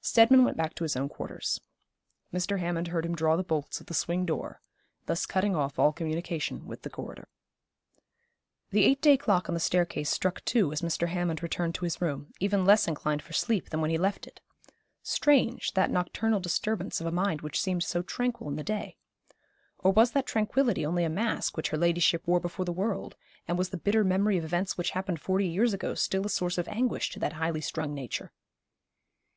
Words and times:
Steadman 0.00 0.44
went 0.44 0.56
back 0.56 0.76
to 0.76 0.84
his 0.84 0.94
own 0.94 1.08
quarters. 1.08 1.60
Mr. 2.32 2.60
Hammond 2.60 2.86
heard 2.86 3.04
him 3.04 3.16
draw 3.16 3.34
the 3.34 3.42
bolts 3.42 3.80
of 3.80 3.86
the 3.86 3.92
swing 3.92 4.24
door, 4.24 4.60
thus 5.06 5.26
cutting 5.26 5.56
off 5.56 5.80
all 5.80 5.92
communication 5.92 6.68
with 6.68 6.82
the 6.82 6.88
corridor. 6.90 7.26
The 8.70 8.84
eight 8.84 9.02
day 9.02 9.16
clock 9.16 9.48
on 9.48 9.54
the 9.54 9.58
staircase 9.58 10.10
struck 10.10 10.44
two 10.44 10.70
as 10.70 10.80
Mr. 10.80 11.08
Hammond 11.08 11.42
returned 11.42 11.74
to 11.74 11.84
his 11.84 12.00
room, 12.00 12.32
even 12.38 12.64
less 12.64 12.86
inclined 12.86 13.20
for 13.20 13.32
sleep 13.32 13.70
than 13.70 13.80
when 13.80 13.90
he 13.90 13.98
left 13.98 14.28
it. 14.28 14.40
Strange, 15.02 15.72
that 15.72 15.90
nocturnal 15.90 16.38
disturbance 16.38 17.00
of 17.00 17.08
a 17.08 17.10
mind 17.10 17.40
which 17.42 17.60
seemed 17.60 17.82
so 17.82 18.00
tranquil 18.00 18.48
in 18.48 18.54
the 18.54 18.62
day. 18.62 18.96
Or 19.78 19.90
was 19.90 20.12
that 20.12 20.24
tranquillity 20.24 20.86
only 20.86 21.02
a 21.02 21.10
mask 21.10 21.56
which 21.56 21.70
her 21.70 21.76
ladyship 21.76 22.28
wore 22.28 22.38
before 22.38 22.64
the 22.64 22.72
world: 22.72 23.16
and 23.48 23.58
was 23.58 23.70
the 23.70 23.76
bitter 23.76 24.04
memory 24.04 24.38
of 24.38 24.44
events 24.44 24.78
which 24.78 24.90
happened 24.90 25.20
forty 25.20 25.48
years 25.48 25.74
ago 25.74 25.94
still 25.96 26.24
a 26.24 26.28
source 26.30 26.58
of 26.58 26.68
anguish 26.68 27.10
to 27.10 27.18
that 27.18 27.32
highly 27.32 27.60
strung 27.60 27.92
nature? 27.92 28.30